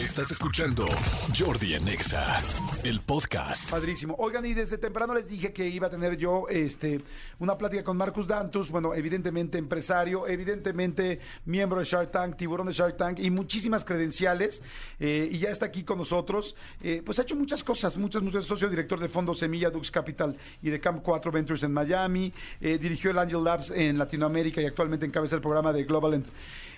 [0.00, 0.86] Estás escuchando
[1.38, 2.40] Jordi en Exa,
[2.84, 3.70] el podcast.
[3.70, 4.14] Padrísimo.
[4.18, 7.00] Oigan, y desde temprano les dije que iba a tener yo este,
[7.38, 12.72] una plática con Marcus Dantus, bueno, evidentemente empresario, evidentemente miembro de Shark Tank, tiburón de
[12.72, 14.62] Shark Tank y muchísimas credenciales.
[15.00, 16.56] eh, y ya está aquí con nosotros.
[16.82, 18.46] Eh, pues ha hecho muchas cosas, muchas, muchas.
[18.46, 22.32] Socio director de Fondo Semilla, Dux Capital y de Camp 4 Ventures en Miami.
[22.60, 26.30] Eh, dirigió el Angel Labs en Latinoamérica y actualmente encabeza el programa de Global Ent-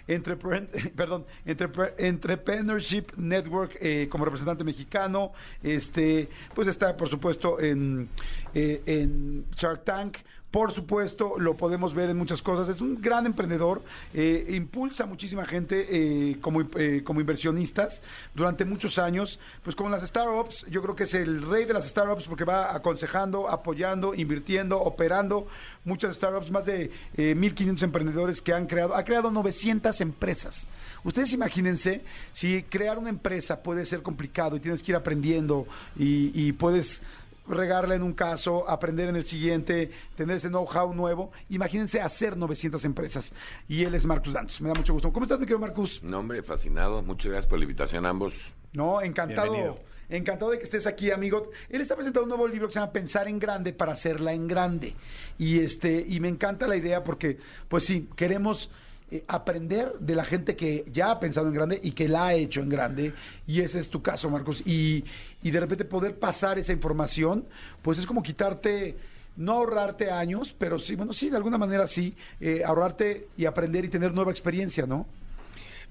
[0.96, 5.32] Perdón, Entrepre- Entrepreneurship Network eh, como representante mexicano.
[5.62, 8.08] Este, pues está, por supuesto, en,
[8.54, 10.18] eh, en Shark Tank.
[10.52, 12.68] Por supuesto, lo podemos ver en muchas cosas.
[12.68, 18.02] Es un gran emprendedor, eh, impulsa a muchísima gente eh, como, eh, como inversionistas
[18.34, 19.40] durante muchos años.
[19.64, 22.76] Pues como las startups, yo creo que es el rey de las startups porque va
[22.76, 25.46] aconsejando, apoyando, invirtiendo, operando
[25.86, 30.66] muchas startups, más de eh, 1.500 emprendedores que han creado, ha creado 900 empresas.
[31.02, 32.02] Ustedes imagínense
[32.34, 37.02] si crear una empresa puede ser complicado y tienes que ir aprendiendo y puedes
[37.48, 41.32] regarla en un caso, aprender en el siguiente, tener ese know-how nuevo.
[41.48, 43.32] Imagínense hacer 900 empresas.
[43.68, 44.60] Y él es Marcus Dantos.
[44.60, 45.12] Me da mucho gusto.
[45.12, 46.02] ¿Cómo estás, mi querido Marcus?
[46.02, 47.02] No, hombre, fascinado.
[47.02, 48.52] Muchas gracias por la invitación a ambos.
[48.72, 49.52] No, encantado.
[49.52, 49.92] Bienvenido.
[50.08, 51.50] Encantado de que estés aquí, amigo.
[51.70, 54.46] Él está presentando un nuevo libro que se llama Pensar en grande para hacerla en
[54.46, 54.94] grande.
[55.38, 58.70] Y este y me encanta la idea porque pues sí, queremos
[59.12, 62.34] eh, aprender de la gente que ya ha pensado en grande y que la ha
[62.34, 63.12] hecho en grande
[63.46, 64.62] y ese es tu caso, Marcos.
[64.66, 65.04] Y,
[65.42, 67.44] y de repente poder pasar esa información,
[67.82, 68.96] pues es como quitarte
[69.36, 73.84] no ahorrarte años, pero sí, bueno, sí, de alguna manera sí, eh, ahorrarte y aprender
[73.84, 75.06] y tener nueva experiencia, ¿no?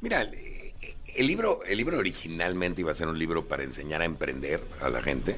[0.02, 0.22] Mira,
[1.16, 4.90] el, libro, el libro originalmente iba a ser un libro para enseñar a emprender a
[4.90, 5.38] la gente.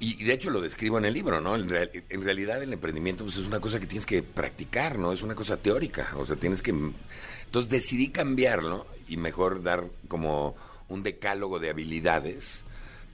[0.00, 1.56] Y de hecho lo describo en el libro, ¿no?
[1.56, 5.12] En, real- en realidad el emprendimiento pues, es una cosa que tienes que practicar, ¿no?
[5.12, 6.12] Es una cosa teórica.
[6.16, 6.70] O sea, tienes que...
[6.70, 10.54] Entonces decidí cambiarlo y mejor dar como
[10.88, 12.62] un decálogo de habilidades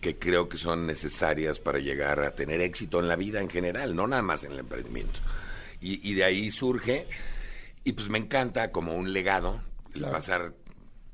[0.00, 3.96] que creo que son necesarias para llegar a tener éxito en la vida en general,
[3.96, 5.20] no nada más en el emprendimiento.
[5.80, 7.06] Y, y de ahí surge,
[7.84, 9.62] y pues me encanta como un legado,
[9.94, 10.12] el Claro.
[10.12, 10.53] pasar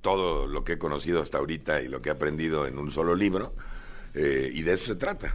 [0.00, 3.15] todo lo que he conocido hasta ahorita y lo que he aprendido en un solo
[3.15, 3.53] libro,
[4.15, 5.34] eh, y de eso se trata.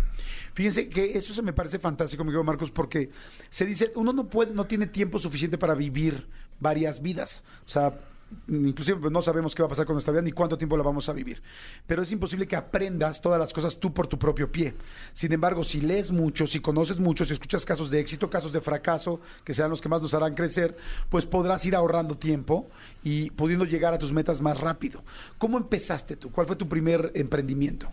[0.53, 3.09] Fíjense que eso se me parece fantástico, mi querido Marcos, porque
[3.49, 6.27] se dice, uno no puede, no tiene tiempo suficiente para vivir
[6.59, 7.43] varias vidas.
[7.65, 7.99] O sea,
[8.47, 10.83] inclusive pues, no sabemos qué va a pasar con nuestra vida ni cuánto tiempo la
[10.83, 11.41] vamos a vivir.
[11.85, 14.73] Pero es imposible que aprendas todas las cosas tú por tu propio pie.
[15.13, 18.61] Sin embargo, si lees mucho, si conoces mucho, si escuchas casos de éxito, casos de
[18.61, 20.77] fracaso, que serán los que más nos harán crecer,
[21.09, 22.69] pues podrás ir ahorrando tiempo
[23.03, 25.03] y pudiendo llegar a tus metas más rápido.
[25.37, 26.31] ¿Cómo empezaste tú?
[26.31, 27.89] ¿Cuál fue tu primer emprendimiento?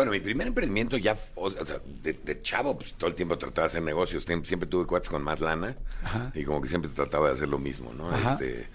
[0.00, 3.66] Bueno, mi primer emprendimiento ya, o sea, de, de chavo, pues todo el tiempo trataba
[3.66, 4.26] de hacer negocios.
[4.26, 6.32] Siem- Siempre tuve cuates con más lana Ajá.
[6.34, 8.10] y como que siempre trataba de hacer lo mismo, ¿no?
[8.10, 8.32] Ajá.
[8.32, 8.66] Este,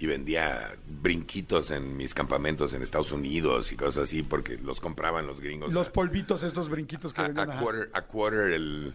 [0.00, 5.24] y vendía brinquitos en mis campamentos en Estados Unidos y cosas así porque los compraban
[5.28, 5.72] los gringos.
[5.72, 8.92] Los a, polvitos, estos brinquitos que a- a quarter, a quarter el,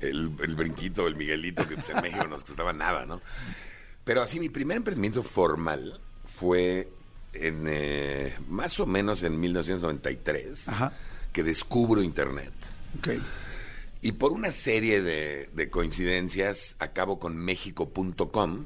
[0.00, 3.20] el, el brinquito, el Miguelito, que pues, en México nos costaba nada, ¿no?
[4.04, 6.88] Pero así, mi primer emprendimiento formal fue
[7.32, 10.92] en eh, más o menos en 1993 Ajá.
[11.34, 12.52] Que descubro Internet.
[12.98, 13.08] Ok.
[14.00, 18.64] Y por una serie de, de coincidencias acabo con México.com.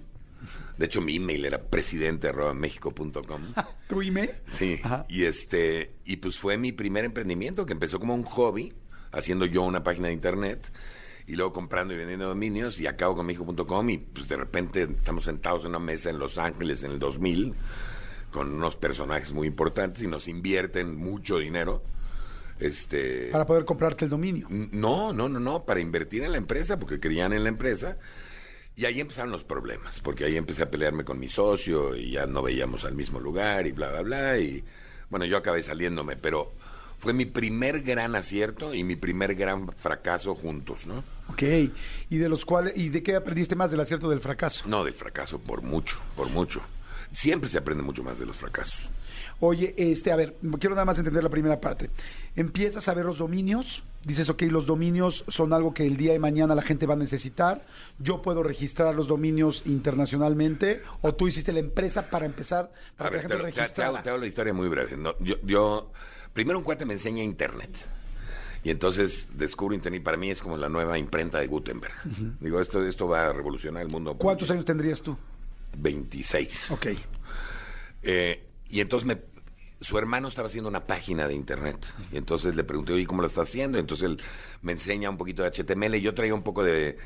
[0.77, 3.55] De hecho, mi email era presidente arroba México.com.
[3.89, 4.31] ¿Tu email?
[4.47, 4.81] Sí.
[4.85, 5.07] Ajá.
[5.09, 8.75] Y este, y pues fue mi primer emprendimiento que empezó como un hobby,
[9.11, 10.71] haciendo yo una página de internet
[11.27, 15.25] y luego comprando y vendiendo dominios y acabo con México.com y pues de repente estamos
[15.25, 17.55] sentados en una mesa en Los Ángeles en el 2000
[18.31, 21.83] con unos personajes muy importantes y nos invierten mucho dinero.
[22.61, 24.47] Este, Para poder comprarte el dominio.
[24.51, 27.97] no, no, no, no, para invertir en la empresa, porque creían en la empresa.
[28.77, 32.27] Y ahí empezaron los problemas, porque ahí empecé a pelearme con mi socio y ya
[32.27, 34.39] no veíamos al mismo lugar y bla, bla, bla.
[34.39, 34.63] Y
[35.11, 36.55] bueno, yo acabé saliéndome, pero
[36.99, 41.03] fue mi primer gran acierto y mi primer gran fracaso juntos, ¿no?
[41.29, 41.43] Ok.
[42.11, 44.65] ¿Y de los cuales, y de qué aprendiste más del acierto del fracaso?
[44.69, 46.63] No del fracaso, por mucho, por mucho.
[47.13, 48.89] Siempre se aprende mucho más de los fracasos.
[49.41, 51.91] Oye, este, a ver, quiero nada más entender la primera parte.
[52.35, 56.19] Empiezas a ver los dominios, dices, ok, los dominios son algo que el día de
[56.19, 57.65] mañana la gente va a necesitar,
[58.01, 63.11] yo puedo registrar los dominios internacionalmente, o tú hiciste la empresa para empezar, para A
[63.13, 63.89] que ver, la te, gente te- te registrara.
[63.91, 64.97] hago, te hago la historia muy breve.
[64.97, 65.93] No, yo, yo-
[66.33, 67.71] primero un cuate me enseña internet.
[68.65, 71.95] Y entonces descubro internet y para mí es como la nueva imprenta de Gutenberg.
[72.41, 74.15] Digo, esto, esto va a revolucionar el mundo.
[74.15, 75.17] ¿Cuántos años tendrías tú?
[75.77, 76.71] 26.
[76.71, 76.87] Ok.
[78.03, 79.19] Eh, y entonces me,
[79.81, 81.87] su hermano estaba haciendo una página de internet.
[82.13, 83.79] Y entonces le pregunté, oye, ¿cómo lo está haciendo?
[83.79, 84.21] Entonces él
[84.63, 85.95] me enseña un poquito de HTML.
[85.97, 86.99] Y yo traía un poco de,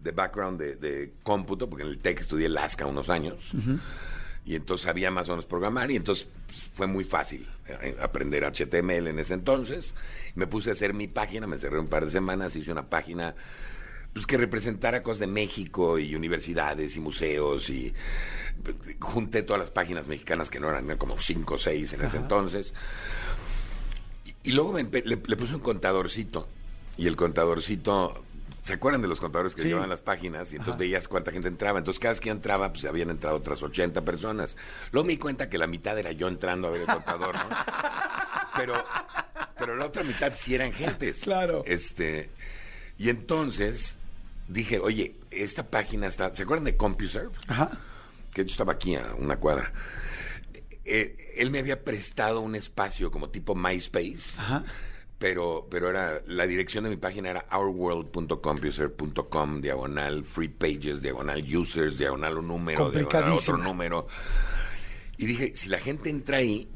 [0.00, 3.52] de background de, de cómputo, porque en el TEC estudié Lasca unos años.
[4.46, 8.44] Y entonces sabía más o menos programar y entonces pues, fue muy fácil eh, aprender
[8.44, 9.94] HTML en ese entonces.
[10.34, 13.34] Me puse a hacer mi página, me encerré un par de semanas, hice una página
[14.14, 17.92] pues, que representara cosas de México y universidades y museos y
[19.00, 22.16] junté todas las páginas mexicanas que no eran eran como cinco o seis en ese
[22.16, 22.72] entonces.
[24.24, 26.48] Y, y luego me le, le puse un contadorcito
[26.96, 28.22] y el contadorcito...
[28.62, 29.68] ¿Se acuerdan de los contadores que Sí.
[29.68, 30.50] llevaban las páginas?
[30.52, 30.78] Y entonces Ajá.
[30.78, 31.78] veías cuánta gente entraba.
[31.78, 34.56] Entonces cada vez que entraba, pues habían entrado otras 80 personas.
[34.90, 37.44] Luego me di cuenta que la mitad era yo entrando a ver el contador, ¿no?
[38.56, 38.82] Pero,
[39.58, 41.20] pero la otra mitad sí eran gentes.
[41.24, 41.62] Claro.
[41.66, 42.30] Este,
[42.96, 43.96] y entonces
[44.48, 46.34] dije, oye, esta página está.
[46.34, 47.32] ¿Se acuerdan de CompuServe?
[47.48, 47.70] Ajá.
[48.32, 49.72] Que yo estaba aquí a una cuadra.
[50.84, 54.38] Eh, él me había prestado un espacio como tipo MySpace.
[54.38, 54.64] Ajá.
[55.18, 61.96] Pero, pero era, la dirección de mi página era ourworld.compuser.com, diagonal free pages, diagonal users,
[61.98, 64.08] diagonal un número, diagonal otro número.
[65.16, 66.68] Y dije, si la gente entra ahí,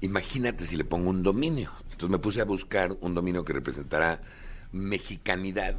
[0.00, 1.70] imagínate si le pongo un dominio.
[1.84, 4.20] Entonces me puse a buscar un dominio que representara
[4.72, 5.76] mexicanidad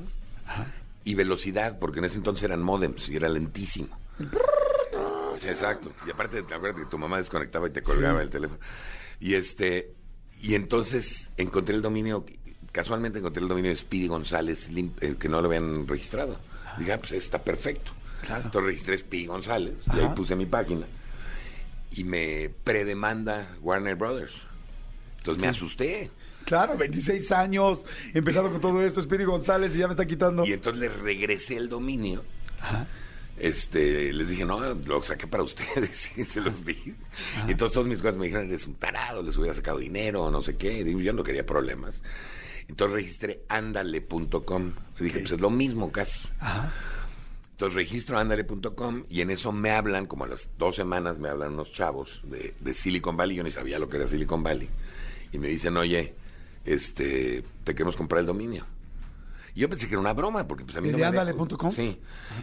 [1.03, 3.97] y velocidad, porque en ese entonces eran modems y era lentísimo.
[5.37, 5.91] Sí, exacto.
[6.05, 8.59] Y aparte, te acuerdas que tu mamá desconectaba y te colgaba el teléfono.
[9.19, 9.93] Y este,
[10.41, 12.25] y entonces encontré el dominio,
[12.71, 14.69] casualmente encontré el dominio de Speedy González,
[15.01, 16.39] eh, que no lo habían registrado.
[16.77, 17.91] Dije, ah, pues está perfecto.
[18.25, 18.43] Claro.
[18.45, 20.85] Entonces registré Speedy González y ahí puse mi página.
[21.91, 24.41] Y me predemanda Warner Brothers.
[25.17, 26.11] Entonces me asusté.
[26.45, 30.45] Claro, 26 años, empezando con todo esto, Espíritu González, y ya me está quitando.
[30.45, 32.23] Y entonces les regresé el dominio.
[32.59, 32.87] Ajá.
[33.37, 36.95] Este, les dije, no, lo saqué para ustedes y se los di.
[37.47, 40.41] Y entonces todas mis cosas me dijeron, eres un tarado, les hubiera sacado dinero, no
[40.41, 40.79] sé qué.
[40.79, 42.03] Y digo, yo no quería problemas.
[42.67, 44.73] Entonces registré andale.com.
[44.99, 46.29] Y dije, pues es lo mismo casi.
[46.39, 46.71] Ajá.
[47.61, 51.53] Entonces registro andale.com y en eso me hablan, como a las dos semanas me hablan
[51.53, 54.67] unos chavos de, de Silicon Valley, yo ni sabía lo que era Silicon Valley,
[55.31, 56.15] y me dicen, oye,
[56.65, 58.65] este, te queremos comprar el dominio.
[59.53, 61.19] Y yo pensé que era una broma, porque pues a mí ¿El no de me
[61.19, 61.71] andale.com?
[61.71, 61.99] Sí.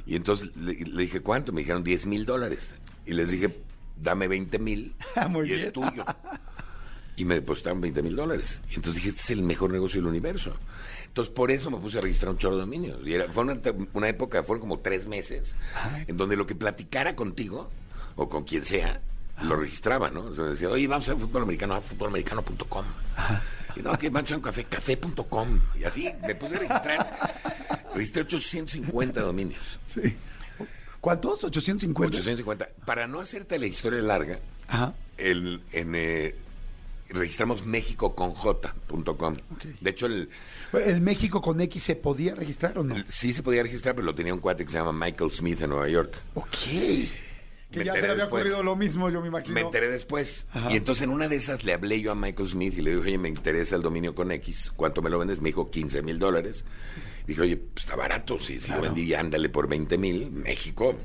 [0.07, 1.53] Y entonces le, le dije, ¿cuánto?
[1.53, 2.75] Me dijeron 10 mil dólares.
[3.07, 3.63] Y les dije,
[3.97, 4.95] dame 20 mil
[5.31, 5.67] Muy y bien.
[5.67, 6.05] es tuyo.
[7.17, 8.61] Y me depositaron 20 mil dólares.
[8.71, 10.55] Y entonces dije, este es el mejor negocio del universo.
[11.07, 13.01] Entonces por eso me puse a registrar un chorro de dominios.
[13.07, 13.59] Y era, fue una,
[13.95, 15.57] una época, fueron como tres meses,
[16.07, 17.71] en donde lo que platicara contigo,
[18.17, 19.01] o con quien sea,
[19.43, 20.25] lo registraba, ¿no?
[20.27, 22.85] O sea, me decía, oye, vamos a fútbol americano, a futbolamericano.com.
[23.77, 25.61] Y no, que vamos a un café, café.com.
[25.79, 27.85] Y así me puse a registrar.
[27.95, 29.79] Registré 850 dominios.
[29.87, 30.15] Sí.
[31.01, 31.45] ¿Cuántos?
[31.45, 32.19] 850.
[32.19, 32.69] 850.
[32.85, 34.95] Para no hacerte la historia larga, Ajá.
[35.17, 36.35] el, en, eh,
[37.11, 39.37] registramos mexicoconj.com.
[39.53, 39.65] Ok.
[39.81, 40.29] De hecho, el,
[40.73, 42.97] ¿El México con X se podía registrar o no?
[42.97, 45.61] el- sí se podía registrar, pero lo tenía un cuate que se llama Michael Smith
[45.63, 46.15] en Nueva York.
[46.35, 46.49] Ok.
[47.71, 48.43] Que Me ya se enteré le había después.
[48.45, 49.55] ocurrido lo mismo, yo me imagino.
[49.55, 50.47] Me enteré después.
[50.53, 50.73] Ajá.
[50.73, 53.03] Y entonces en una de esas le hablé yo a Michael Smith y le dije,
[53.09, 54.73] oye, me interesa el dominio con X.
[54.75, 55.41] ¿Cuánto me lo vendes?
[55.43, 56.65] Me dijo 15 mil dólares.
[57.27, 58.39] Dije, oye, pues está barato.
[58.39, 58.83] Si, si Claro.
[58.85, 60.31] lo vendí, ándale por 20 mil.
[60.31, 60.97] México.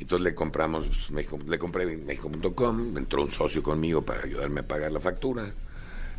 [0.00, 2.96] Entonces le compramos, pues, México, le compré México.com.
[2.98, 5.52] Entró un socio conmigo para ayudarme a pagar la factura.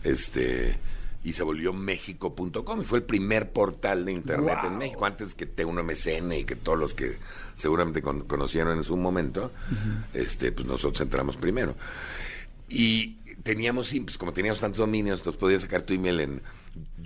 [0.04, 0.78] Este.
[1.26, 4.72] Y se volvió México.com y fue el primer portal de internet Wow.
[4.72, 7.18] en México, antes que T1MCN y que todos los que
[7.56, 9.52] seguramente con- conocieron en su momento,
[10.14, 11.76] este, pues nosotros entramos primero.
[12.70, 16.42] Y teníamos, pues como teníamos tantos dominios, entonces podías sacar tu email en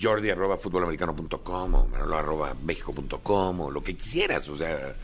[0.01, 4.95] jordi arroba futbolamericano.com o manolo arroba mexico.com o lo que quisieras, o sea,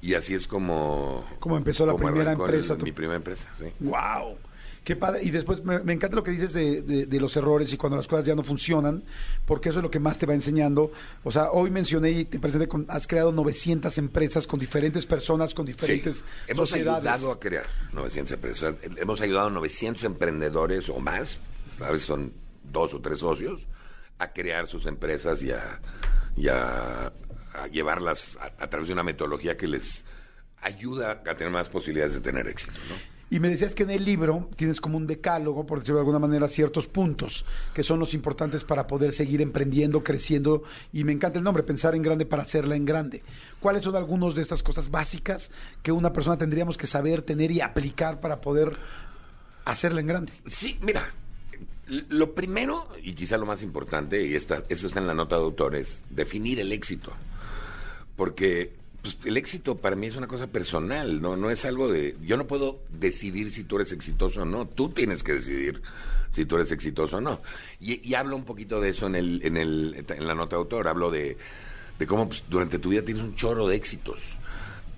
[0.00, 1.24] y así es como...
[1.40, 3.66] Como empezó la primera empresa, tu- mi primera empresa, sí.
[3.80, 4.36] ¡Wow!
[4.88, 5.20] Qué padre.
[5.22, 7.98] Y después me, me encanta lo que dices de, de- de los errores y cuando
[7.98, 9.04] las cosas ya no funcionan,
[9.44, 10.90] porque eso es lo que más te va enseñando.
[11.24, 15.52] O sea, hoy mencioné y te presenté con, has creado 900 empresas con diferentes personas,
[15.52, 16.24] con diferentes Sí.
[16.46, 17.04] Hemos sociedades.
[17.06, 18.76] ayudado a crear 900 empresas.
[18.96, 21.36] Hemos ayudado a 900 emprendedores o más,
[21.80, 22.32] a veces son
[22.64, 23.66] dos o tres socios,
[24.18, 25.80] a crear sus empresas y a,
[26.34, 27.12] y a-
[27.52, 30.06] a llevarlas a, a través de una metodología que les
[30.62, 32.72] ayuda a tener más posibilidades de tener éxito.
[32.88, 33.17] ¿no?
[33.30, 36.18] Y me decías que en el libro tienes como un decálogo, por decirlo de alguna
[36.18, 37.44] manera, ciertos puntos
[37.74, 40.62] que son los importantes para poder seguir emprendiendo, creciendo.
[40.92, 43.22] Y me encanta el nombre, pensar en grande para hacerla en grande.
[43.60, 45.50] ¿Cuáles son algunas de estas cosas básicas
[45.82, 48.76] que una persona tendríamos que saber, tener y aplicar para poder
[49.66, 50.32] hacerla en grande?
[50.46, 51.12] Sí, mira,
[51.86, 55.42] lo primero y quizá lo más importante, y esta, eso está en la nota de
[55.42, 57.12] autor, es definir el éxito.
[58.16, 61.36] Porque pues, el éxito para mí es una cosa personal, ¿no?
[61.36, 62.16] no es algo de...
[62.22, 65.82] Yo no puedo decidir si tú eres exitoso o no, tú tienes que decidir
[66.30, 67.40] si tú eres exitoso o no.
[67.80, 70.60] Y, y hablo un poquito de eso en, el, en, el, en la nota de
[70.60, 71.36] autor, hablo de,
[71.98, 74.36] de cómo pues, durante tu vida tienes un chorro de éxitos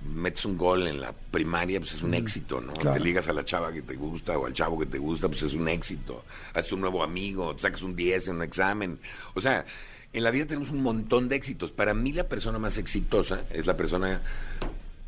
[0.04, 2.72] metes un gol en la primaria, pues es un éxito, ¿no?
[2.72, 2.98] Claro.
[2.98, 5.42] Te ligas a la chava que te gusta o al chavo que te gusta, pues
[5.42, 6.24] es un éxito.
[6.54, 8.98] Haces un nuevo amigo, te sacas un 10 en un examen.
[9.34, 9.64] O sea,
[10.12, 11.72] en la vida tenemos un montón de éxitos.
[11.72, 14.22] Para mí la persona más exitosa es la persona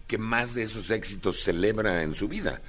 [0.06, 2.60] que más de esos éxitos celebra en su vida.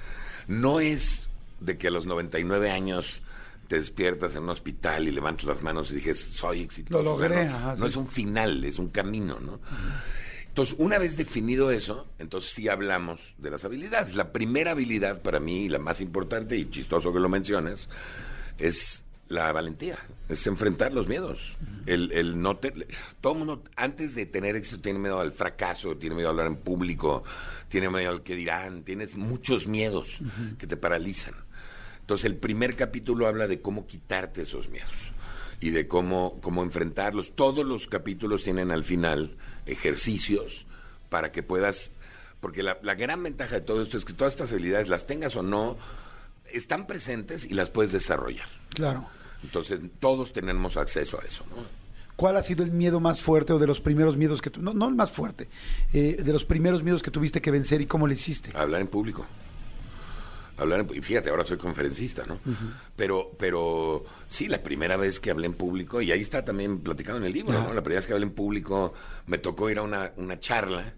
[0.48, 1.28] No es
[1.60, 3.22] de que a los 99 años
[3.68, 7.02] te despiertas en un hospital y levantas las manos y dices, soy exitoso.
[7.02, 7.86] Lo logré, no, ajá, no sí.
[7.86, 9.60] es un final, es un camino, ¿no?
[10.48, 14.14] Entonces, una vez definido eso, entonces sí hablamos de las habilidades.
[14.14, 17.88] La primera habilidad para mí, y la más importante, y chistoso que lo menciones,
[18.58, 19.96] es la valentía,
[20.28, 21.56] es enfrentar los miedos.
[21.86, 22.86] El, el no te-
[23.20, 26.46] todo el mundo, antes de tener éxito, tiene miedo al fracaso, tiene miedo a hablar
[26.46, 27.24] en público,
[27.68, 30.18] tiene miedo al que dirán, tienes muchos miedos
[30.58, 31.34] que te paralizan.
[32.00, 34.92] Entonces, el primer capítulo habla de cómo quitarte esos miedos
[35.60, 37.34] y de cómo, cómo enfrentarlos.
[37.34, 40.66] Todos los capítulos tienen al final ejercicios
[41.08, 41.92] para que puedas,
[42.40, 45.36] porque la, la gran ventaja de todo esto es que todas estas habilidades, las tengas
[45.36, 45.78] o no,
[46.56, 48.48] están presentes y las puedes desarrollar.
[48.70, 49.06] Claro.
[49.42, 51.44] Entonces, todos tenemos acceso a eso.
[51.50, 51.56] ¿no?
[52.16, 54.88] ¿Cuál ha sido el miedo más fuerte o de los primeros miedos que no, no
[54.88, 55.48] el más fuerte,
[55.92, 58.52] eh, de los primeros miedos que tuviste que vencer y cómo le hiciste?
[58.56, 59.26] Hablar en público.
[60.56, 62.38] Hablar en, fíjate, ahora soy conferencista, ¿no?
[62.94, 67.18] Pero, pero sí, la primera vez que hablé en público, y ahí está también platicado
[67.18, 67.54] en el libro.
[67.54, 67.74] ¿no?
[67.74, 68.94] La primera vez que hablé en público,
[69.26, 70.94] me tocó ir a una, una charla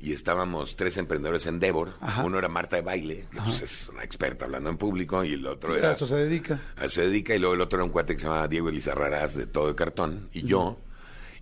[0.00, 1.94] y estábamos tres emprendedores en Devor.
[2.00, 2.24] Ajá.
[2.24, 5.46] Uno era Marta de Baile, que pues, es una experta hablando en público, y el
[5.46, 5.92] otro A era...
[5.92, 6.60] eso se dedica.
[6.76, 8.68] A eso se dedica, y luego el otro era un cuate que se llamaba Diego
[8.68, 10.78] Elizarrarás, de todo de cartón, y yo.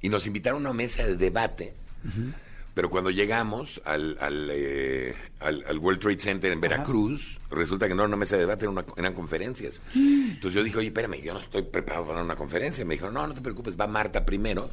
[0.00, 1.74] Y nos invitaron a una mesa de debate.
[2.74, 7.94] Pero cuando llegamos al, al, eh, al- al World Trade Center en Veracruz, resulta que
[7.94, 9.80] no era una mesa de debate, era una- eran conferencias.
[9.94, 12.84] Entonces yo dije, oye, espérame, yo no estoy preparado para una conferencia.
[12.84, 14.68] Me dijeron, no, no te preocupes, va Marta primero.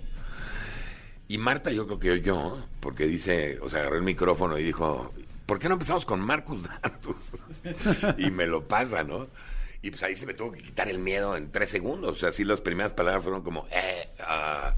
[1.27, 5.13] Y Marta yo creo que oyó, porque dice, o sea, agarró el micrófono y dijo,
[5.45, 7.31] ¿por qué no empezamos con Marcus Dantus?
[8.17, 9.27] y me lo pasa, ¿no?
[9.81, 12.11] Y pues ahí se me tuvo que quitar el miedo en tres segundos.
[12.11, 14.73] O sea, así las primeras palabras fueron como, eh, ah,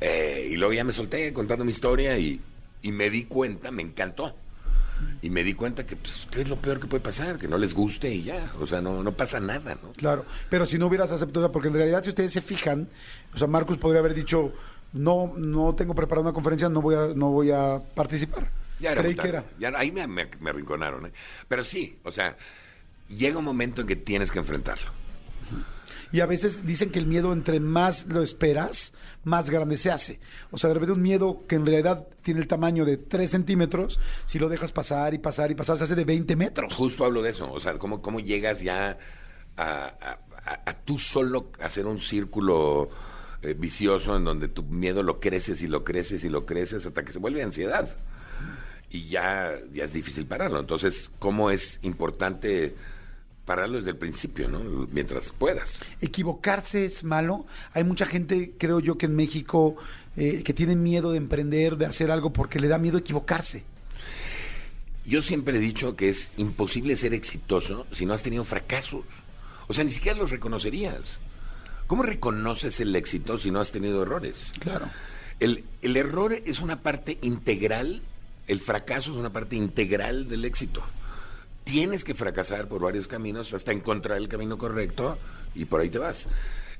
[0.00, 2.40] eh, y luego ya me solté contando mi historia y,
[2.82, 4.34] y me di cuenta, me encantó.
[5.22, 7.38] Y me di cuenta que, pues, ¿qué es lo peor que puede pasar?
[7.38, 8.50] Que no les guste y ya.
[8.60, 9.92] O sea, no, no pasa nada, ¿no?
[9.92, 12.88] Claro, pero si no hubieras aceptado, porque en realidad si ustedes se fijan,
[13.32, 14.52] o sea, Marcus podría haber dicho,
[14.92, 18.50] no, no tengo preparada una conferencia, no voy a, no voy a participar.
[18.80, 19.44] Ya era Creí que era.
[19.58, 21.06] Ya, ahí me, me- me arrinconaron.
[21.06, 21.12] ¿eh?
[21.48, 22.36] Pero sí, o sea,
[23.08, 24.90] llega un momento en que tienes que enfrentarlo.
[26.10, 30.20] Y a veces dicen que el miedo entre más lo esperas, más grande se hace.
[30.50, 34.00] O sea, de repente un miedo que en realidad tiene el tamaño de 3 centímetros,
[34.24, 36.72] si lo dejas pasar y pasar y pasar, se hace de 20 metros.
[36.74, 37.52] Justo hablo de eso.
[37.52, 38.96] O sea, cómo, cómo llegas ya
[39.58, 42.88] a, a- a- a tú solo hacer un círculo
[43.42, 47.04] eh, vicioso en donde tu miedo lo creces y lo creces y lo creces hasta
[47.04, 47.88] que se vuelve ansiedad.
[48.90, 50.60] Y ya, ya es difícil pararlo.
[50.60, 52.74] Entonces, ¿cómo es importante
[53.44, 54.60] pararlo desde el principio, ¿no?
[54.92, 55.80] Mientras puedas.
[56.00, 57.46] Equivocarse es malo.
[57.72, 59.76] Hay mucha gente, creo yo, que en México
[60.16, 63.62] eh, que tiene miedo de emprender, de hacer algo, porque le da miedo equivocarse.
[65.06, 69.04] Yo siempre he dicho que es imposible ser exitoso si no has tenido fracasos.
[69.68, 71.18] O sea, ni siquiera los reconocerías.
[71.88, 74.52] ¿Cómo reconoces el éxito si no has tenido errores?
[74.60, 74.88] Claro.
[75.40, 78.02] El, el error es una parte integral,
[78.46, 80.82] el fracaso es una parte integral del éxito.
[81.64, 85.18] Tienes que fracasar por varios caminos hasta encontrar el camino correcto
[85.54, 86.26] y por ahí te vas.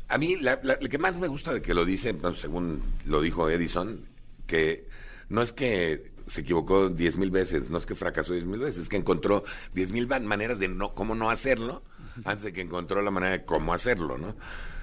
[0.08, 3.20] A mí, la, la- lo que más me gusta de que lo dice, según lo
[3.20, 4.00] dijo Edison,
[4.46, 4.86] que
[5.28, 8.82] no es que se equivocó diez mil veces, no es que fracasó diez mil veces,
[8.84, 11.82] es que encontró diez mil maneras de no, cómo no hacerlo,
[12.24, 14.34] antes de que encontró la manera de cómo hacerlo, ¿no?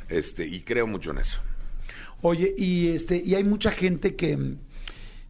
[0.10, 1.40] Este, y creo mucho en eso.
[2.22, 4.56] Oye, y este, y hay mucha gente que,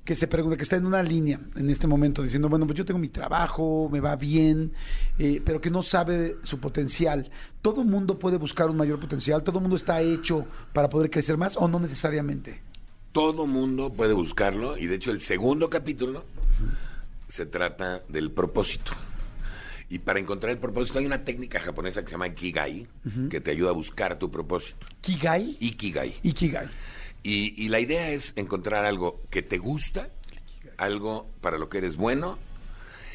[0.04, 2.86] que se pregunta, que está en una línea en este momento, diciendo, bueno, pues yo
[2.86, 4.72] tengo mi trabajo, me va bien,
[5.18, 7.30] eh, pero que no sabe su potencial.
[7.62, 9.44] ¿Todo mundo puede buscar un mayor potencial?
[9.44, 12.62] ¿Todo mundo está hecho para poder crecer más o no necesariamente?
[13.12, 16.26] Todo mundo puede buscarlo y de hecho el segundo capítulo
[17.28, 18.92] se trata del propósito.
[19.90, 22.88] Y para encontrar el propósito hay una técnica japonesa que se llama Ikigai,
[23.30, 24.88] que te ayuda a buscar tu propósito.
[25.02, 25.58] ¿Kigai?
[25.60, 26.16] Ikigai.
[26.24, 26.68] Ikigai.
[27.22, 30.10] Y, y la idea es encontrar algo que te gusta,
[30.78, 32.40] algo para lo que eres bueno,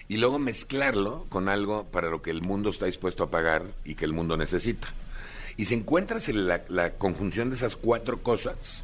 [0.09, 3.95] y luego mezclarlo con algo para lo que el mundo está dispuesto a pagar y
[3.95, 4.89] que el mundo necesita.
[5.57, 8.83] Y si encuentras la, la conjunción de esas cuatro cosas,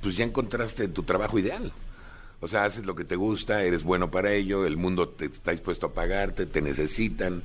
[0.00, 1.72] pues ya encontraste tu trabajo ideal.
[2.40, 5.52] O sea, haces lo que te gusta, eres bueno para ello, el mundo te está
[5.52, 7.42] dispuesto a pagarte, te necesitan.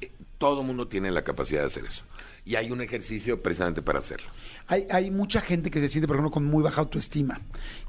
[0.00, 2.04] Eh, Todo mundo tiene la capacidad de hacer eso.
[2.44, 4.28] Y hay un ejercicio precisamente para hacerlo.
[4.68, 7.40] Hay, hay mucha gente que se siente, por ejemplo, con muy baja autoestima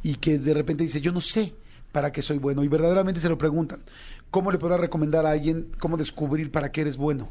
[0.03, 1.53] y que de repente dice, yo no sé,
[1.93, 2.63] para qué soy bueno?
[2.63, 3.81] Y verdaderamente se lo preguntan.
[4.29, 7.29] ¿Cómo le podrás recomendar a alguien cómo descubrir para qué eres bueno?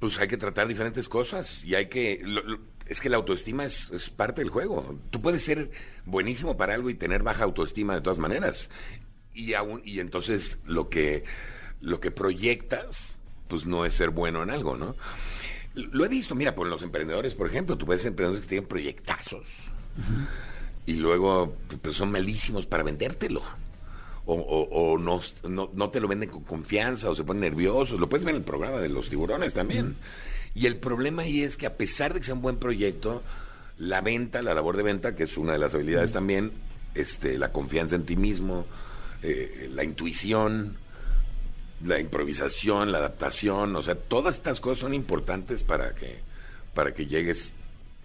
[0.00, 2.20] Pues hay que tratar diferentes cosas y hay que...
[2.22, 4.98] lo- lo- es que la autoestima es, parte del juego.
[5.10, 5.70] Tú puedes ser
[6.04, 8.70] buenísimo para algo y tener baja autoestima de todas maneras.
[9.34, 9.52] Y,
[9.84, 11.24] y entonces lo que,
[11.80, 14.96] lo que proyectas, pues no es ser bueno en algo, ¿no?
[15.74, 19.44] Lo he visto, mira, por los emprendedores, por ejemplo, tú ves emprendedores que tienen proyectazos
[20.86, 23.42] y luego pues, son malísimos para vendértelo.
[24.28, 28.00] O, o- o no, no, no te lo venden con confianza o se ponen nerviosos.
[28.00, 29.96] Lo puedes ver en el programa de los tiburones también.
[30.56, 33.22] Y el problema ahí es que a pesar de que sea un buen proyecto,
[33.76, 36.50] la venta, la labor de venta, que es una de las habilidades también,
[36.94, 38.64] este, la confianza en ti mismo,
[39.22, 40.78] eh, la intuición,
[41.84, 46.20] la improvisación, la adaptación, o sea, todas estas cosas son importantes para que,
[46.72, 47.52] para que llegues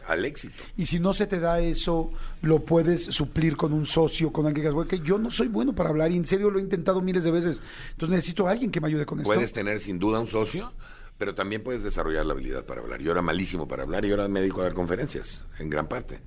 [0.06, 0.62] al éxito.
[0.76, 4.56] Y si no se te da eso, lo puedes suplir con un socio, con alguien
[4.56, 6.62] que digas, "Güey, que yo no soy bueno para hablar y en serio lo he
[6.62, 7.62] intentado miles de veces.
[7.92, 9.32] Entonces necesito a alguien que me ayude con esto.
[9.32, 10.74] Puedes tener sin duda un socio,
[11.22, 13.00] pero también puedes desarrollar la habilidad para hablar.
[13.00, 16.20] Yo era malísimo para hablar y ahora me dedico a dar conferencias, en gran parte.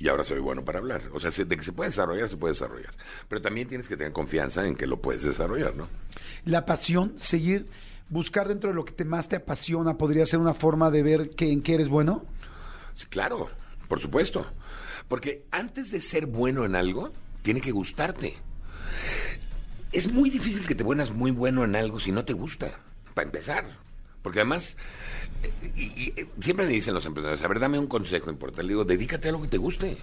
[0.00, 1.02] Y ahora soy bueno para hablar.
[1.12, 2.92] O sea, se- de que se puede desarrollar, se puede desarrollar.
[3.28, 5.86] Pero también tienes que tener confianza en que lo puedes desarrollar, ¿no?
[6.44, 7.68] La pasión, seguir,
[8.08, 11.30] buscar dentro de lo que te más te apasiona, podría ser una forma de ver
[11.30, 12.24] que en qué eres bueno.
[12.96, 13.48] Sí, claro,
[13.86, 14.44] por supuesto.
[15.06, 18.34] Porque antes de ser bueno en algo, tiene que gustarte.
[19.92, 22.80] Es muy difícil que te vuelvas muy bueno en algo si no te gusta,
[23.14, 23.85] para empezar.
[24.26, 24.76] Porque además,
[25.44, 28.64] eh, y, y, eh, siempre me dicen los emprendedores, a ver, dame un consejo importante.
[28.64, 29.98] Le digo, dedícate a lo que te guste,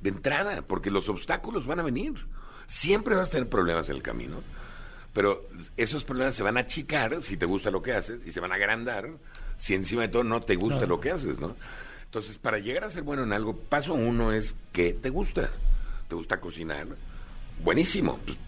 [0.00, 2.26] de entrada, porque los obstáculos van a venir.
[2.66, 4.42] Siempre vas a tener problemas en el camino,
[5.12, 8.40] pero esos problemas se van a achicar si te gusta lo que haces y se
[8.40, 9.10] van a agrandar
[9.56, 11.54] si encima de todo no te gusta lo que haces, ¿no?
[12.06, 15.50] Entonces, para llegar a ser bueno en algo, paso uno es que te gusta.
[16.08, 16.88] ¿Te gusta cocinar?
[17.62, 18.18] Buenísimo.
[18.26, 18.38] Pues,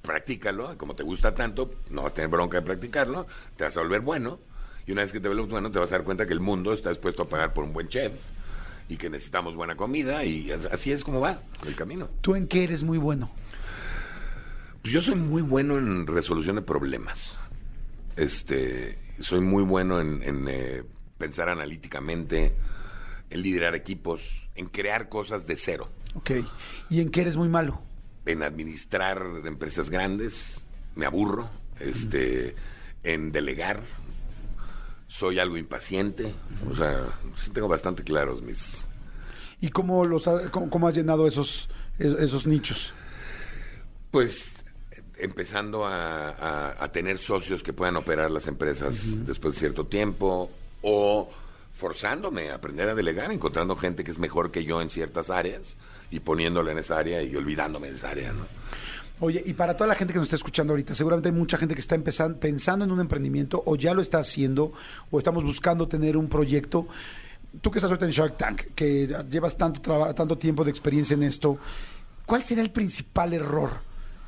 [0.00, 0.78] practícalo.
[0.78, 3.26] Como te gusta tanto, no vas a tener bronca de practicarlo.
[3.58, 4.38] Te vas a volver bueno.
[4.86, 6.72] Y una vez que te vuelves bueno, te vas a dar cuenta que el mundo
[6.72, 8.12] está dispuesto a pagar por un buen chef
[8.88, 10.24] y que necesitamos buena comida.
[10.24, 12.08] Y as- así es como va el camino.
[12.20, 13.30] ¿Tú en qué eres muy bueno?
[14.82, 17.34] Pues yo soy muy bueno en resolución de problemas.
[18.16, 20.82] Este, soy muy bueno en, en, eh,
[21.18, 22.54] pensar analíticamente,
[23.30, 26.30] en liderar equipos, en crear cosas de cero, Ok.
[26.90, 27.80] ¿Y en qué eres muy malo?
[28.26, 31.48] en administrar empresas grandes, me aburro,
[31.80, 32.54] este,
[33.02, 33.82] en delegar,
[35.16, 36.34] soy algo impaciente,
[36.68, 37.04] o sea,
[37.44, 38.88] sí tengo bastante claros mis,
[39.60, 42.92] ¿Y cómo, los ha- cómo, cómo has llenado esos, es- esos nichos?
[44.10, 44.52] Pues
[45.18, 50.50] empezando a, a- a tener socios que puedan operar las empresas después de cierto tiempo
[50.82, 51.30] o
[51.74, 55.76] forzándome a aprender a delegar, encontrando gente que es mejor que yo en ciertas áreas
[56.10, 58.46] y poniéndola en esa área y olvidándome de esa área, ¿no?
[59.20, 61.74] Oye, y para toda la gente que nos está escuchando ahorita, seguramente hay mucha gente
[61.74, 64.72] que está empezando, pensando en un emprendimiento o ya lo está haciendo
[65.10, 66.86] o estamos buscando tener un proyecto.
[67.60, 69.80] Tú que estás ahorita en Shark Tank, que llevas tanto,
[70.14, 71.58] tanto tiempo de experiencia en esto,
[72.26, 73.70] ¿cuál será el principal error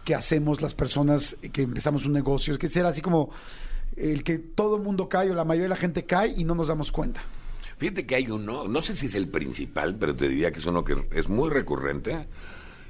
[0.05, 2.57] que hacemos las personas que empezamos un negocio?
[2.57, 3.31] Que será así como
[3.97, 6.55] el que todo el mundo cae o la mayoría de la gente cae y no
[6.55, 7.23] nos damos cuenta.
[7.79, 10.67] Fíjate que hay uno, no sé si es el principal, pero te diría que es
[10.67, 12.27] uno que es muy recurrente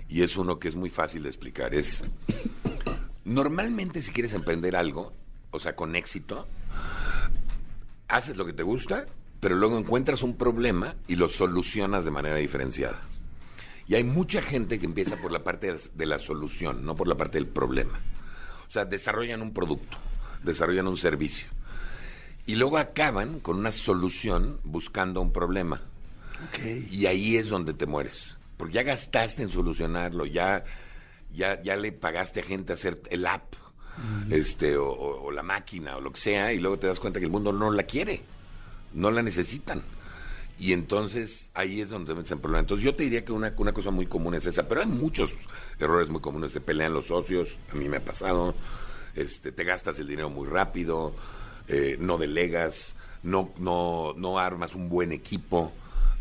[0.09, 1.75] y es uno que es muy fácil de explicar.
[1.75, 2.05] Es
[3.25, 5.13] normalmente si quieres emprender algo,
[5.51, 6.47] o sea, con éxito,
[8.09, 9.07] haces lo que te gusta,
[9.41, 13.01] pero luego encuentras un problema y lo solucionas de manera diferenciada.
[13.89, 17.17] Y hay mucha gente que empieza por la parte de- la solución, no por la
[17.17, 17.99] parte del problema.
[18.69, 19.97] O sea, desarrollan un producto,
[20.45, 21.47] desarrollan un servicio.
[22.47, 25.83] Y luego acaban con una solución buscando un problema.
[26.91, 28.37] Y ahí es donde te mueres.
[28.57, 30.65] Porque ya gastaste en solucionarlo, ya,
[31.35, 33.55] ya, ya le pagaste a gente a hacer el app,
[34.31, 37.19] este, o, o- o la máquina, o lo que sea, y luego te das cuenta
[37.19, 38.23] que el mundo no la quiere,
[38.95, 39.83] no la necesitan.
[40.59, 42.63] Y entonces ahí es donde te metes en problemas.
[42.63, 45.35] Entonces yo te diría que una, una cosa muy común es esa, pero hay muchos
[45.79, 46.53] errores muy comunes.
[46.53, 48.55] Se pelean los socios, a mí me ha pasado,
[49.15, 51.15] este, te gastas el dinero muy rápido,
[51.69, 55.73] eh, no delegas, no, no, no armas un buen equipo,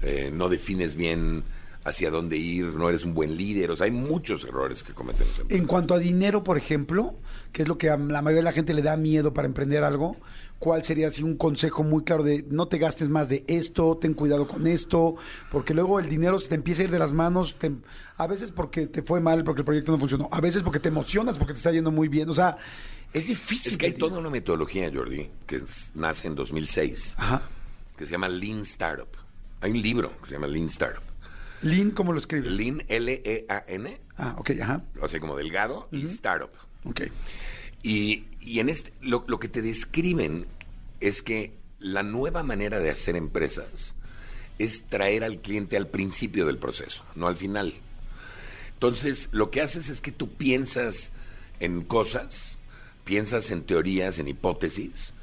[0.01, 1.43] eh, no defines bien
[1.83, 3.69] hacia dónde ir, no eres un buen líder.
[3.69, 5.61] O sea, hay muchos errores que cometen los emprendedores.
[5.61, 7.13] En cuanto a dinero, por ejemplo,
[7.51, 9.83] que es lo que a la mayoría de la gente le da miedo para emprender
[9.83, 10.17] algo,
[10.57, 14.15] ¿cuál sería así un consejo muy claro de no te gastes más de esto, ten
[14.15, 15.15] cuidado con esto,
[15.51, 17.71] porque luego el dinero se te empieza a ir de las manos, te-
[18.17, 20.89] a veces porque te fue mal, porque el proyecto no funcionó, a veces porque te
[20.89, 22.57] emocionas, porque te está yendo muy bien, o sea,
[23.17, 23.71] es difícil.
[23.73, 27.41] Es que hay toda una metodología, Jordi, que es- nace en 2006, Ajá.
[27.97, 29.07] que se llama Lean Startup.
[29.61, 31.03] Hay un libro que se llama Lean Startup.
[31.61, 32.47] Lean, ¿cómo lo escribes?
[32.51, 34.83] Lean, L-E-A-N, Ah, ok, ajá.
[35.01, 36.51] o sea, como delgado, y startup.
[36.83, 37.01] Ok.
[37.81, 40.45] Y, y en este, lo, lo que te describen
[40.99, 43.93] es que la nueva manera de hacer empresas
[44.59, 47.73] es traer al cliente al principio del proceso, no al final.
[48.73, 51.11] Entonces, lo que haces es que tú piensas
[51.59, 52.54] en cosas,
[53.05, 55.13] piensas en teorías, en hipótesis,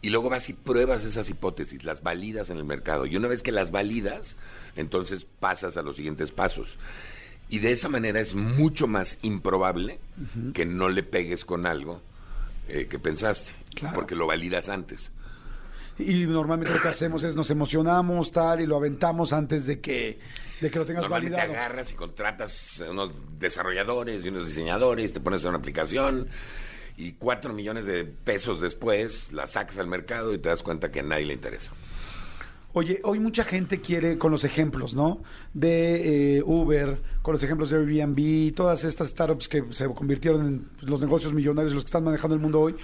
[0.00, 3.06] y luego vas y pruebas esas hipótesis, las validas en el mercado.
[3.06, 4.36] Y una vez que las validas,
[4.74, 6.76] entonces pasas a los siguientes pasos.
[7.48, 10.00] Y de esa manera es mucho más improbable
[10.54, 12.00] que no le pegues con algo
[12.68, 13.94] eh, que pensaste, Claro.
[13.94, 15.12] porque lo validas antes.
[15.98, 20.18] Y normalmente lo que hacemos es nos emocionamos, tal, y lo aventamos antes de que,
[20.60, 21.52] de que lo tengas Normalmente validado.
[21.60, 26.28] agarras y contratas a unos desarrolladores y unos diseñadores, te pones a una aplicación
[26.96, 31.00] y cuatro millones de pesos después la sacas al mercado y te das cuenta que
[31.00, 31.72] a nadie le interesa.
[32.74, 35.22] Oye, hoy mucha gente quiere con los ejemplos, ¿no?
[35.52, 40.58] De eh, Uber, con los ejemplos de Airbnb, todas estas startups que se convirtieron en
[40.78, 42.74] pues, los negocios millonarios, los que están manejando el mundo hoy.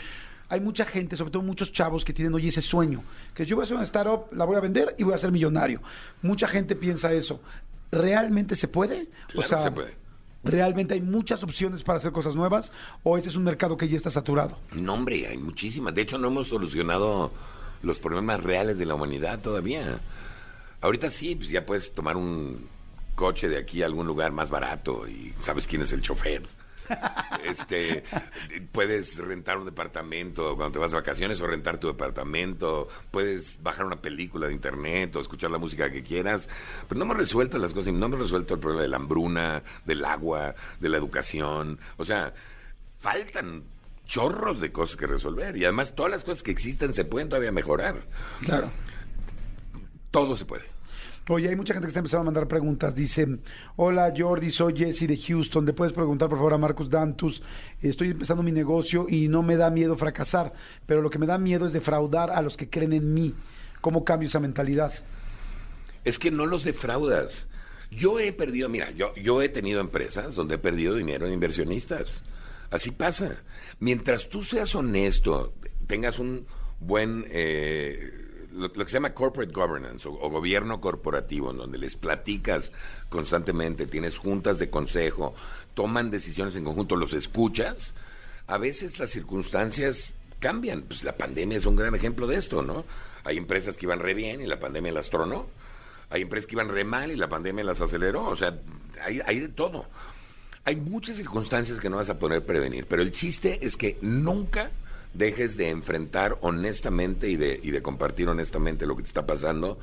[0.51, 3.03] Hay mucha gente, sobre todo muchos chavos, que tienen hoy ese sueño,
[3.35, 5.33] que yo voy a hacer una startup, la voy a vender y voy a ser
[5.33, 5.81] millonario.
[6.21, 7.41] Mucha gente piensa eso.
[7.91, 9.09] ¿Realmente se puede?
[9.29, 9.98] Claro se puede.
[10.45, 12.73] ¿Realmente hay muchas opciones para hacer cosas nuevas?
[13.03, 14.59] ¿O ese es un mercado que ya está saturado?
[14.73, 15.95] No, hombre, hay muchísimas.
[15.95, 17.33] De hecho, no hemos solucionado
[17.83, 20.01] los problemas reales de la humanidad todavía.
[20.81, 22.69] Ahorita sí, pues ya puedes tomar un
[23.15, 26.43] coche de aquí a algún lugar más barato y sabes quién es el chofer.
[27.45, 28.05] Este,
[28.73, 33.87] puedes rentar un departamento cuando te vas de vacaciones o rentar tu departamento, puedes bajar
[33.87, 36.49] una película de internet o escuchar la música que quieras,
[36.89, 40.05] pero no hemos resuelto las cosas, no hemos resuelto el problema de la hambruna, del
[40.05, 42.35] agua, de la educación, o sea,
[42.99, 43.63] faltan
[44.05, 47.53] chorros de cosas que resolver y además todas las cosas que existen se pueden todavía
[47.53, 48.03] mejorar,
[48.43, 48.71] Claro.
[50.11, 50.65] todo se puede.
[51.31, 52.95] Oye, hay mucha gente que está empezando a mandar preguntas.
[52.95, 53.27] Dice,
[53.77, 55.67] hola Jordi, soy Jesse de Houston.
[55.67, 57.43] ¿Le puedes preguntar por favor a Marcus Dantus?
[57.83, 60.55] Estoy empezando mi negocio y no me da miedo fracasar,
[60.87, 63.35] pero lo que me da miedo es defraudar a los que creen en mí.
[63.83, 64.93] ¿Cómo cambio esa mentalidad?
[66.05, 67.49] Es que no los defraudas.
[67.91, 72.25] Yo he perdido, mira, yo, yo he tenido empresas donde he perdido dinero en inversionistas.
[72.71, 73.43] Así pasa.
[73.81, 75.55] Mientras tú seas honesto,
[75.87, 76.47] tengas un
[76.81, 78.28] buen, eh,
[78.59, 82.73] lo, que se llama corporate governance o, o gobierno corporativo, en donde les platicas
[83.09, 85.35] constantemente, tienes juntas de consejo,
[85.75, 87.95] toman decisiones en conjunto, los escuchas,
[88.49, 90.83] a veces las circunstancias cambian.
[90.83, 92.85] Pues la pandemia es un gran ejemplo de esto, ¿no?
[93.25, 95.47] Hay empresas que iban re bien y la pandemia las tronó.
[96.11, 98.25] Hay empresas que iban re mal y la pandemia las aceleró.
[98.25, 98.59] O sea,
[99.05, 99.87] hay, hay de todo.
[100.65, 104.71] Hay muchas circunstancias que no vas a poder prevenir, pero el chiste es que nunca
[105.19, 109.79] dejes de enfrentar honestamente y de, y de compartir honestamente lo que te está pasando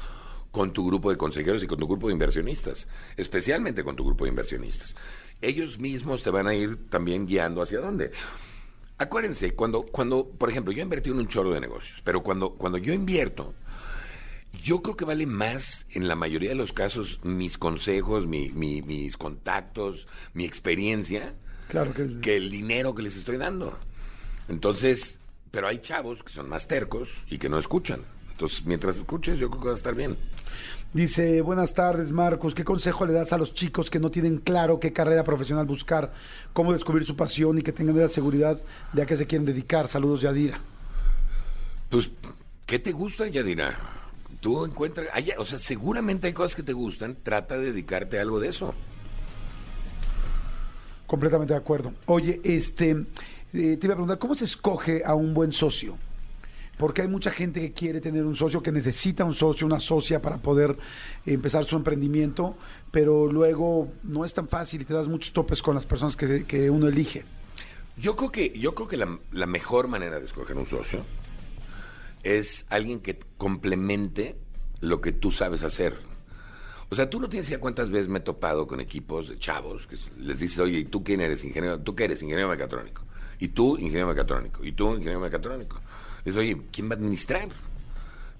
[0.52, 4.24] con tu grupo de consejeros y con tu grupo de inversionistas, especialmente con tu grupo
[4.24, 4.96] de inversionistas.
[5.42, 8.12] Ellos mismos te van a ir también guiando hacia dónde.
[8.98, 12.52] Acuérdense, cuando, cuando, por ejemplo, yo he invertido en un chorro de negocios, pero cuando,
[12.54, 13.54] cuando yo invierto,
[14.64, 18.82] yo creo que vale más, en la mayoría de los casos, mis consejos, mi- mi-
[18.82, 21.34] mis contactos, mi experiencia,
[21.68, 22.22] Claro que...
[22.22, 23.78] que el dinero que les estoy dando.
[24.48, 25.20] Entonces,
[25.56, 28.02] pero hay chavos que son más tercos y que no escuchan.
[28.30, 30.18] Entonces, mientras escuches, yo creo que va a estar bien.
[30.92, 34.82] Dice, buenas tardes Marcos, ¿qué consejo le das a los chicos que no tienen claro
[34.82, 36.12] qué carrera profesional buscar,
[36.52, 39.88] cómo descubrir su pasión y que tengan la seguridad de a qué se quieren dedicar?
[39.88, 40.60] Saludos, Yadira.
[41.90, 42.12] Pues,
[42.66, 43.80] ¿qué te gusta, Yadira?
[44.42, 48.24] Tú encuentras, hay- o sea, seguramente hay cosas que te gustan, trata de dedicarte a
[48.24, 48.76] algo de eso.
[51.08, 51.94] Completamente de acuerdo.
[52.08, 53.06] Oye, este,
[53.56, 55.98] eh, te iba a preguntar, ¿cómo se escoge a un buen socio?
[56.78, 60.22] Porque hay mucha gente que quiere tener un socio, que necesita un socio, una socia
[60.22, 60.76] para poder
[61.26, 62.58] empezar su emprendimiento,
[62.92, 66.70] pero luego no es tan fácil y te das muchos topes con las personas que,
[66.70, 67.24] uno elige.
[67.98, 71.06] Yo creo que, yo creo que la, la mejor manera de escoger un socio
[72.24, 74.36] es alguien que complemente
[74.82, 75.96] lo que tú sabes hacer.
[76.90, 79.88] O sea, tú no tienes idea cuántas veces me he topado con equipos de chavos
[79.88, 81.44] que les dices, oye, ¿y tú quién eres?
[81.44, 82.22] Ingeniero, ¿tú qué eres?
[82.22, 83.04] Ingeniero mecatrónico.
[83.40, 84.64] Y tú, ingeniero mecatrónico.
[84.64, 85.82] Y tú, ingeniero mecatrónico.
[86.24, 87.50] Dices, oye, ¿quién va a administrar?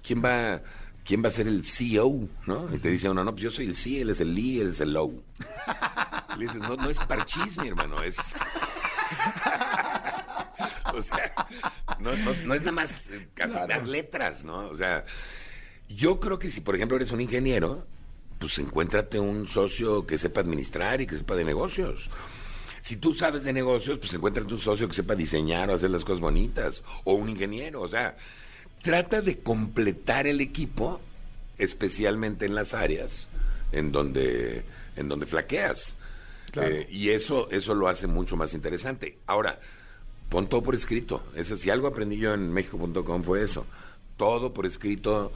[0.02, 0.60] ¿Quién va,
[1.04, 2.28] quién va a ser el CEO?
[2.46, 2.68] ¿No?
[2.74, 4.70] Y te dice uno, no, pues yo soy el C, él es el Lee, él
[4.70, 5.22] es el Low.
[6.38, 8.16] Le dices, no, no es parchís, mi hermano, es...
[10.94, 11.32] o sea,
[12.00, 14.68] no, no- no es nada más eh, asignar letras, ¿no?
[14.68, 15.04] O sea,
[15.88, 17.86] yo creo que si, por ejemplo, eres un ingeniero,
[18.38, 22.10] pues encuéntrate un socio que sepa administrar y que sepa de negocios.
[22.86, 26.04] Si tú sabes de negocios, pues encuéntrate un socio que sepa diseñar o hacer las
[26.04, 28.16] cosas bonitas, o un ingeniero, o sea,
[28.80, 31.00] trata de completar el equipo,
[31.58, 33.26] especialmente en las áreas
[33.72, 34.62] en donde
[34.94, 35.96] en donde flaqueas.
[36.52, 36.76] Claro.
[36.76, 39.18] Eh, y eso, eso lo hace mucho más interesante.
[39.26, 39.58] Ahora,
[40.28, 41.24] pon todo por escrito.
[41.34, 43.66] Eso, si algo aprendí yo en México.com fue eso.
[44.16, 45.32] Todo por escrito,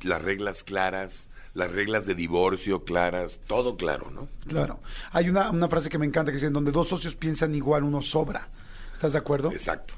[0.00, 4.28] las reglas claras, las reglas de divorcio claras, todo claro, ¿no?
[4.46, 4.78] Claro.
[5.12, 7.82] Hay una, una frase que me encanta que dice, en donde dos socios piensan igual,
[7.82, 8.48] uno sobra.
[8.92, 9.50] ¿Estás de acuerdo?
[9.50, 9.94] Exacto,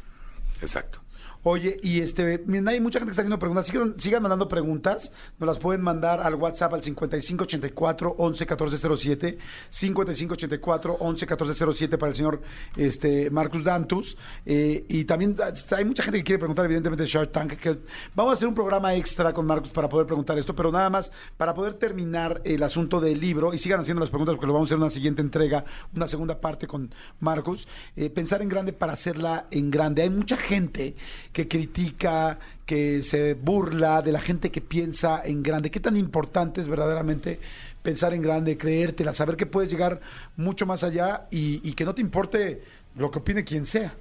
[0.61, 1.02] exacto.
[1.45, 3.67] Oye, y este, miren, hay mucha gente que está haciendo preguntas.
[3.99, 5.13] Sigan, mandando preguntas.
[5.41, 9.39] Nos las pueden mandar al WhatsApp al 5584 11 1407.
[9.69, 12.43] 5584 11 1407 para el señor
[12.77, 14.17] este, Marcus Dantus.
[14.47, 15.37] Eh, y también
[15.77, 17.55] hay mucha gente que quiere preguntar, evidentemente, de Shark Tank.
[17.55, 17.77] Que
[18.15, 21.11] vamos a hacer un programa extra con Marcus para poder preguntar esto, pero nada más
[21.37, 23.53] para poder terminar el asunto del libro.
[23.53, 26.07] Y sigan haciendo las preguntas porque lo vamos a hacer en una siguiente entrega, una
[26.07, 27.67] segunda parte con Marcus.
[27.97, 30.03] Eh, pensar en grande para hacerla en grande.
[30.03, 30.95] Hay mucha gente
[31.33, 35.71] que critica, que se burla de la gente que piensa en grande.
[35.71, 37.41] ¿Qué tan importante es verdaderamente
[37.83, 40.01] pensar en grande, creértela, saber que puedes llegar
[40.37, 42.63] mucho más allá y, que no te importe
[42.97, 43.95] lo que opine quien sea?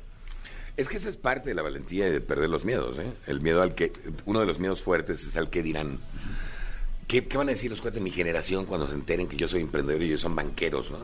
[0.77, 3.11] Es que esa es parte de la valentía de perder los miedos, ¿eh?
[3.27, 3.91] El miedo al que,
[4.25, 5.99] uno de los miedos fuertes es al que dirán.
[7.07, 9.49] ¿Qué, qué van a decir los cuates de mi generación cuando se enteren que yo
[9.49, 10.99] soy emprendedor y ellos son banqueros, ¿no?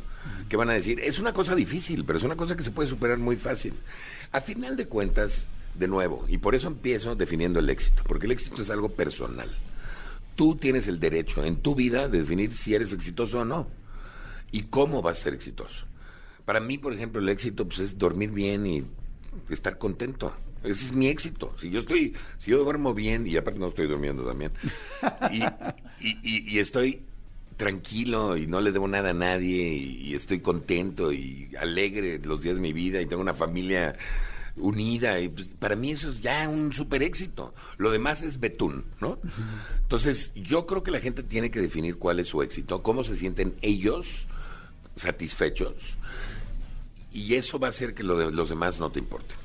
[0.47, 1.01] ¿Qué van a decir?
[1.01, 3.73] Es una cosa difícil, pero es una cosa que se puede superar muy fácil.
[4.31, 8.31] A final de cuentas, de nuevo, y por eso empiezo definiendo el éxito, porque el
[8.33, 9.49] éxito es algo personal.
[10.35, 13.67] Tú tienes el derecho en tu vida de definir si eres exitoso o no
[14.51, 15.85] y cómo vas a ser exitoso.
[16.45, 18.83] Para mí, por ejemplo, el éxito pues, es dormir bien y
[19.49, 20.33] estar contento.
[20.63, 21.53] Ese es mi éxito.
[21.59, 24.51] Si yo estoy, si yo duermo bien y aparte no estoy durmiendo también
[25.31, 25.43] y,
[26.07, 27.01] y- y- y estoy
[27.57, 32.41] tranquilo y no le debo nada a nadie y, y estoy contento y alegre los
[32.41, 33.95] días de mi vida y tengo una familia
[34.57, 37.53] unida y pues, para mí eso es ya un super éxito.
[37.77, 39.19] Lo demás es betún, ¿no?
[39.81, 43.15] Entonces yo creo que la gente tiene que definir cuál es su éxito, cómo se
[43.15, 44.27] sienten ellos
[44.95, 45.97] satisfechos
[47.11, 49.37] y eso va a hacer que los demás no te importen.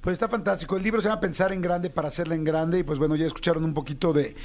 [0.00, 0.76] Pues está fantástico.
[0.76, 2.80] El libro se llama Pensar en grande para hacerla en grande.
[2.80, 4.36] Y pues bueno, ya escucharon un poquito de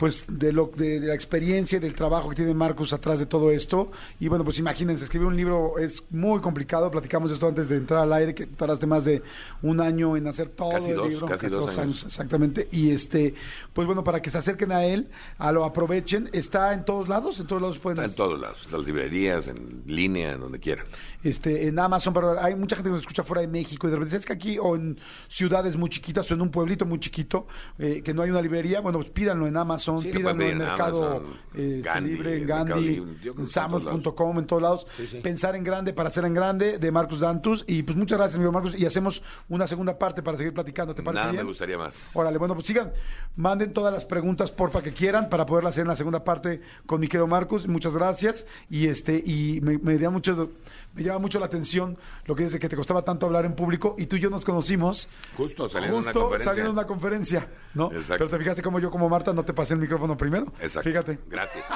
[0.00, 3.50] pues de lo de la experiencia y del trabajo que tiene Marcus atrás de todo
[3.50, 3.92] esto.
[4.18, 6.90] Y bueno, pues imagínense, escribir un libro es muy complicado.
[6.90, 9.22] Platicamos esto antes de entrar al aire, que tardaste más de
[9.60, 11.26] un año en hacer todo Casi el dos, libro.
[11.26, 12.02] casi dos años.
[12.06, 12.66] exactamente.
[12.72, 13.34] Y este,
[13.74, 16.30] pues bueno, para que se acerquen a él, a lo aprovechen.
[16.32, 19.82] Está en todos lados, en todos lados pueden Está en todos lados, las librerías, en
[19.86, 20.86] línea, en donde quieran.
[21.22, 23.96] este, en Amazon, pero hay mucha gente que nos escucha fuera de México y de
[23.96, 27.46] repente es que aquí o en ciudades muy chiquitas o en un pueblito muy chiquito
[27.78, 30.58] eh, que no hay una librería, bueno, pues pídanlo en Amazon, Sí, pídanlo pueden en
[30.58, 34.86] Mercado Amazon, eh, Gandhi, Libre, en Gandhi, en está en todos Samos.com, en todos lados.
[34.96, 35.16] Sí, sí.
[35.20, 37.64] Pensar en grande para hacer en grande de Marcus Dantus.
[37.66, 38.78] Y pues muchas gracias, amigo Marcus.
[38.78, 41.44] Y hacemos una segunda parte para seguir platicando, ¿te parece Nada bien?
[41.44, 42.10] me gustaría más.
[42.14, 42.92] Órale, bueno, pues sigan,
[43.36, 47.00] manden todas las preguntas, porfa, que quieran para poderlas hacer en la segunda parte con
[47.00, 47.66] mi querido Marcus.
[47.66, 48.46] Muchas gracias.
[48.68, 50.50] Y este, y me, me da mucho,
[50.94, 53.94] me llama mucho la atención lo que dice que te costaba tanto hablar en público
[53.98, 55.08] y tú y yo nos conocimos.
[55.36, 56.50] Justo saliendo en una Justo conferencia.
[56.50, 57.86] saliendo de una conferencia, ¿no?
[57.92, 58.14] Exacto.
[58.18, 60.52] Pero te fijaste como yo, como Marta, no te pasé micrófono primero.
[60.60, 60.88] Exacto.
[60.88, 61.18] Fíjate.
[61.28, 61.64] Gracias.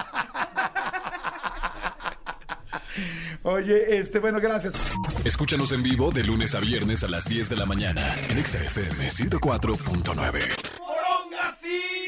[3.43, 4.75] Oye, este, bueno, gracias.
[5.25, 8.59] Escúchanos en vivo de lunes a viernes a las 10 de la mañana en Exa
[8.59, 12.04] FM 104.9.